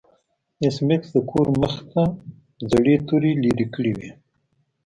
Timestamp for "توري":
3.07-3.31